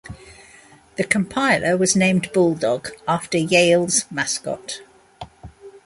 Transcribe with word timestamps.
The 0.95 1.03
compiler 1.03 1.77
was 1.77 1.95
named 1.95 2.31
Bulldog, 2.33 2.89
after 3.07 3.37
Yale's 3.37 4.05
mascot. 4.09 4.81